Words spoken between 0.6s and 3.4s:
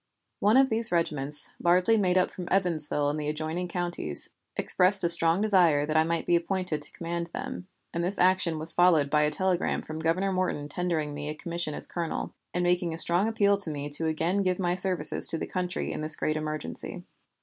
these regiments, largely made up from Evansville and the